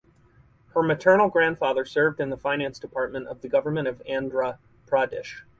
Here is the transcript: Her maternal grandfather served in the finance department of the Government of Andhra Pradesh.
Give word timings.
Her 0.73 0.81
maternal 0.81 1.29
grandfather 1.29 1.85
served 1.85 2.19
in 2.19 2.31
the 2.31 2.35
finance 2.39 2.79
department 2.79 3.27
of 3.27 3.41
the 3.41 3.47
Government 3.47 3.87
of 3.87 4.01
Andhra 4.09 4.57
Pradesh. 4.87 5.43